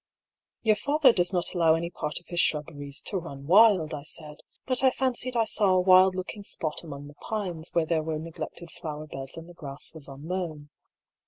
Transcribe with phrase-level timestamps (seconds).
[0.63, 4.01] "Your father does not allow any part of his shrub beries to run wild," I
[4.01, 8.01] said; "but I fancied I saw a wild looking spot among the pines, where there
[8.01, 10.71] were neglected flower beds and the grass was unmown."